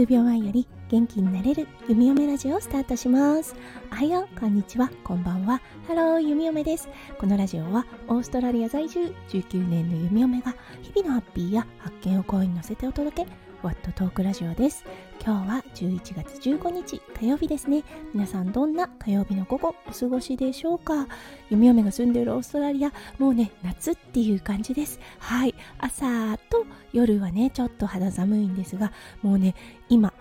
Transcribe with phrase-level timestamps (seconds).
[0.00, 3.54] 数秒前より元気になれる弓嫁ラジオをスタートします。
[3.92, 4.90] おはようこんにちは。
[5.04, 5.60] こんばんは。
[5.86, 6.88] ハロー弓嫁です。
[7.18, 13.49] このラジオはオーストラリア在住19年の弓嫁が日々のハッピーや発見を声に乗せてお届け。
[13.62, 14.84] ワットトークラジオです。
[15.22, 17.84] 今日は11月15日火曜日ですね。
[18.14, 21.06] 皆さんどんな火曜日の午後お過ごしでしょうか？
[21.50, 24.98] 弓嫁が住んでいるオーストラリアもうね夏っていう感じです。
[25.18, 25.54] はい。
[25.78, 29.54] 朝と夜はねちょっと肌寒いんですがもうね
[29.90, 30.14] 今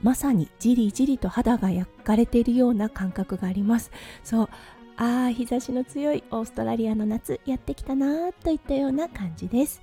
[0.00, 3.90] まさにじりじりと肌が焼かれているような感覚があります。
[4.22, 4.48] そう。
[4.96, 9.82] ああ日差しの強いオーストラリアの夏やってきたなといったような感じです。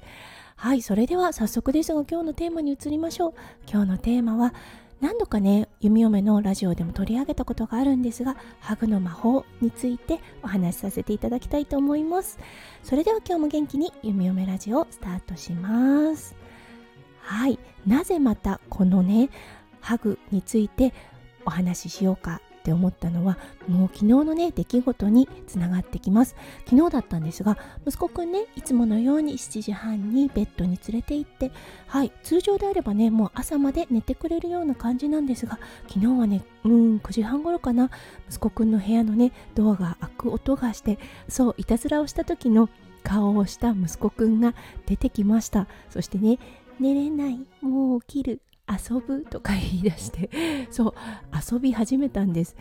[0.61, 3.33] はいそれでは早速ですが今日のテーマに移りましょう。
[3.67, 4.53] 今日のテーマは
[4.99, 12.37] 何度かね弓嫁のラジオでも取り上げたことがあるんですがハグの魔法についてお話しさせていただきたいと思います。
[12.83, 16.35] それでは今日も元気に弓嫁ラジオスタートします。
[17.21, 17.57] はい
[17.87, 19.31] なぜまたこのね
[19.79, 20.93] ハグについて
[21.43, 26.35] お話ししようかって思ったのはもう昨日のね出来事につながってきます。
[26.65, 31.51] 昨日だったんですが息子くんねいつものように7時半にベッドに連れて行って
[31.87, 37.89] はい通常であればねもう朝まで寝てくれるような感じなんですが昨日はねうん9時半頃かな。
[38.29, 42.69] 息子くんの部屋のねドアが開く音がしてそういたずらをした時の
[43.03, 44.53] 顔をした息子くんが
[44.85, 45.67] 出てきました。
[45.89, 46.37] そしてね
[46.79, 48.41] 寝れないもう起きる。
[48.71, 50.29] 遊ぶとか言い出して
[50.71, 50.93] そう
[51.53, 52.55] 遊び始めたんです。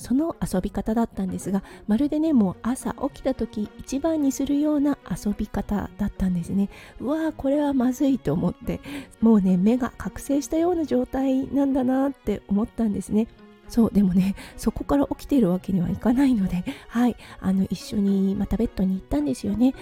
[0.00, 6.70] その遊び方だったんですがまるでねもう朝起きた時一番にするような遊び方だったんですね。
[7.00, 8.80] うわーこれはまずいと思って
[9.20, 13.28] もうね目が覚醒したような状態なんだなって思ったんですね。
[13.68, 19.74] そうでもねそこから起きているわけにはいかないのではいあの一緒にまたベッドに行ったんですよね。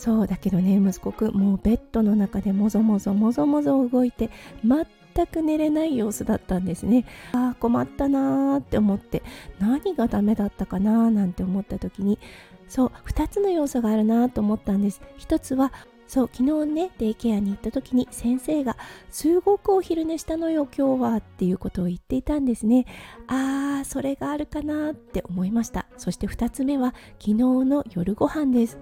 [0.00, 4.30] そうだけどね息子くんもうベッドの中でもぞもぞもぞもぞ動いて
[4.64, 7.04] 全く寝れない様子だったんですね。
[7.34, 9.22] ああ困ったなーって思って
[9.58, 12.18] 何がダメだったかなーなんて思った時に
[12.66, 15.02] そう2つの要素があるなーと思ったんです。
[15.18, 15.70] 1つは
[16.08, 18.78] そう昨日ねデイケアに行った時に先生が
[19.10, 22.86] すごくお昼寝したのよ今日はっていうことを言っていたんですね。
[23.26, 25.84] あーそれがあるかなって思いました。
[25.98, 28.78] そして2つ目は昨日の夜ご飯です。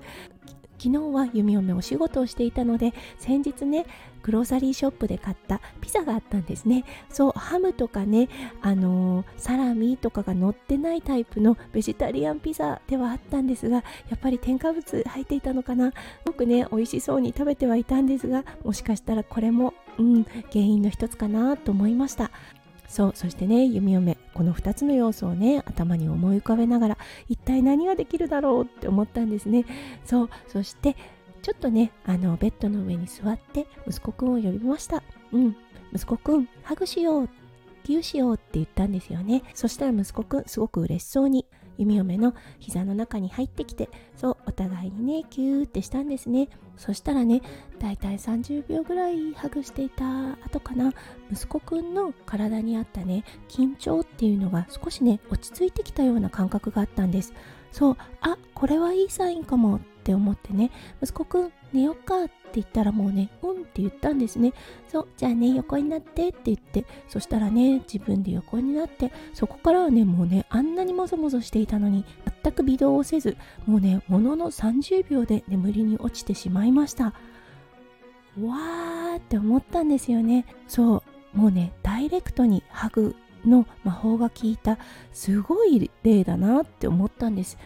[0.78, 3.86] 昨日は弓嫁お仕事をしていたので先日ね
[4.22, 6.84] グローサリーショップで買ったピザがあったんですね。
[7.08, 8.28] そうハムとかね
[8.60, 15.92] あのー、サラミとかが乗ってないタイプのベジタリアンピザではあったんですがやっぱり添加物入っていたのかな。
[15.92, 15.96] す
[16.26, 22.30] ごくね美味しそうに食べてはいたんですがもしかしたらこれもうん原因の一つかなと思いました。
[22.88, 29.64] そうそしてね弓嫁この2つの要素をね頭に思い浮かべながら一体何ができるだろうって思ったんですね。
[30.04, 30.96] そうそして
[31.42, 35.02] ちょっとねあのベッドの上に座って息子くんを呼びました。
[35.32, 35.56] うん
[35.92, 37.28] 息子くんハグしよう
[37.84, 39.42] ギューしようって言ったんですよね。
[39.54, 41.46] そしたら息子くんすごく嬉しそうに
[41.78, 46.48] 弓嫁の膝の中に入ってきてそう互いにねキューってしたんですね。
[46.76, 47.42] そしたらね
[47.80, 50.92] だいたい30秒ぐらいハグしていた後かな。
[51.32, 57.32] 息子くんの体にあったね緊張っていうのが少しね落ち着いてきたような感覚があったんです。
[57.70, 60.70] そうあこれはいいサインかもって思ってね
[61.02, 64.52] 息子くん寝よっかって言ったらもうねうんって言ったんですね。
[64.88, 72.04] そうじゃあね横になってって言ってそしたらね自分で横になってそこからはねもうねあんなにもぞもぞしていたのに
[72.48, 73.36] 全く微動をせず
[73.66, 77.06] もうねものの30秒で眠りに落ちてしまいました。
[77.06, 80.46] わーって思ったんですよね。
[80.66, 81.02] そ
[81.34, 84.78] うもうねダイレクトにハグの魔法が効いた
[85.12, 87.58] すごい例だなって思ったんです。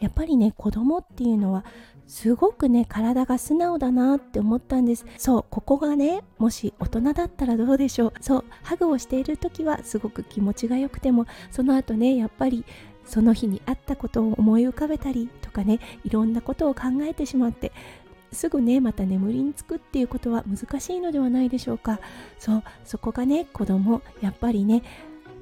[0.00, 1.64] やっぱりね子供っていうのは
[2.06, 5.04] すごくね体が素直だなって思ったんです。
[5.16, 8.12] そうここがねもし大人だったらどうでしょう。
[8.20, 12.64] そうハグをしている時はすごく気持ちが良くてもその後ねやっぱり
[13.08, 17.72] その日にあったことを思い浮かべたりとかねいろんなことを考えてしまって
[18.32, 21.98] すぐねまた眠りにつくっていうことは難しいのではないでしょうか。
[22.38, 24.82] そうそこがね子供やっぱりね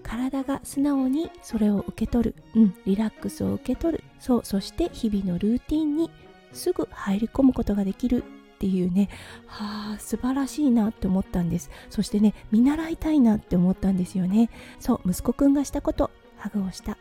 [0.05, 4.05] 体が素直にそれを受け取る、うん、リラックスを受け取る。
[4.21, 6.11] そうそして日々のルーティンに
[6.53, 9.09] すぐ入り込むことができるっていうね。
[9.47, 11.71] はあ素晴らしいなって思ったんです。
[11.91, 14.49] そしてね見習いたいなって思ったんですよね。
[14.79, 16.97] そう息子くんがしたことハグをした。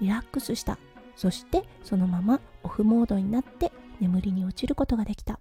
[0.00, 0.78] リラックスした。
[1.16, 5.40] そしてそのままオフモードになって眠りに落ちることができた。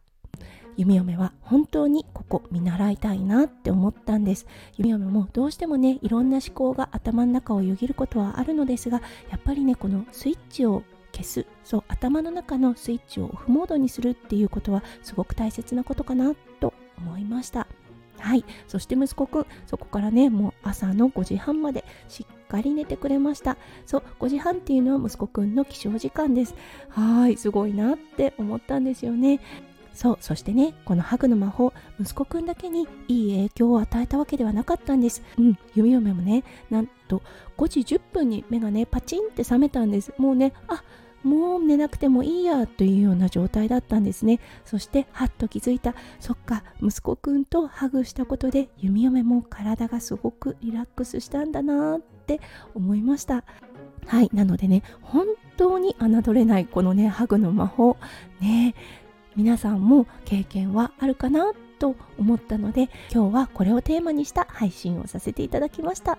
[0.78, 4.46] 弓嫁は本当にここ見習いたいなって思ったんです。
[4.78, 17.68] 弓嫁もどうしてもねいろんな思考が頭の中をよぎることはあるのですがやっぱりねこのスイッチを消すそう頭の中のスイッチをオフモードにするっていうことはすごく大切なことかなと思いました。
[18.18, 18.46] はい。
[18.68, 23.58] そして息子くんそこからねもう朝の5時半までしっかり寝てくれました。
[23.86, 26.56] そう5時半っていうのは息子くんの起床時間です。
[26.90, 29.40] はいすごいなって思ったんですよね。
[29.94, 31.72] そうそしてねこのハグの魔法
[32.02, 35.24] 息子くんだけにいい影響を与えたわけではなかったんです。
[35.38, 37.22] うん弓嫁もねなんと
[37.58, 40.14] 5時10分に目がねパチンって覚めたんです。
[40.18, 40.84] もうねあ
[41.26, 44.40] もう寝なくてもいいやというような状態だったんですね。
[44.64, 45.96] そしてはっと気づいた。
[46.20, 52.40] そっか息子くんとハグしたことで弓嫁も体がすごくリラックスしたんだなって
[52.76, 53.44] 思いました。
[54.06, 55.26] はいなのでね本
[55.58, 57.98] 当に侮れないこのねハグの魔法。
[58.40, 58.76] ね
[59.36, 66.18] 皆さんも経験はあるかなと思ったので今日はこれをテーマにした配信をさせていただきました。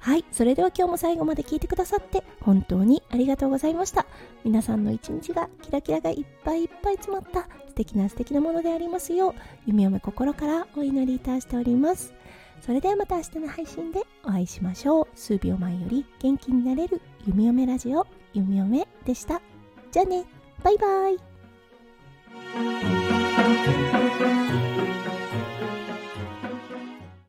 [0.00, 4.06] はいそれでは今日も最後まで聞いてくださって本当にありがとうございました。
[4.44, 9.34] 皆さんの一日がキラキラがいっぱいいっぱい詰まった素敵な素敵なものでありますよう
[9.66, 12.14] 弓嫁心からお祈りいたしております。
[12.60, 15.08] それではまた明日の配信でお会いしましょう。
[15.14, 19.40] 数秒前より元気になれる夢嫁ラジオ夢嫁でした。
[19.90, 20.24] じゃあね
[20.62, 21.18] バイバイ。